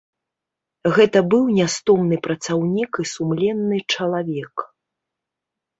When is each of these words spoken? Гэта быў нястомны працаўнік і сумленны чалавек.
Гэта 0.95 1.21
быў 1.33 1.43
нястомны 1.59 2.15
працаўнік 2.29 2.91
і 3.05 3.07
сумленны 3.13 3.77
чалавек. 3.95 4.55